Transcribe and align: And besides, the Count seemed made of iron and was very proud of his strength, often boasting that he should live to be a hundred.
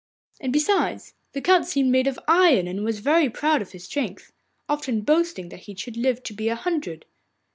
And 0.39 0.51
besides, 0.51 1.13
the 1.33 1.41
Count 1.41 1.67
seemed 1.67 1.91
made 1.91 2.07
of 2.07 2.19
iron 2.27 2.67
and 2.67 2.83
was 2.83 3.01
very 3.01 3.29
proud 3.29 3.61
of 3.61 3.71
his 3.71 3.83
strength, 3.83 4.33
often 4.67 5.01
boasting 5.01 5.49
that 5.49 5.59
he 5.69 5.75
should 5.75 5.95
live 5.95 6.23
to 6.23 6.33
be 6.33 6.49
a 6.49 6.55
hundred. 6.55 7.05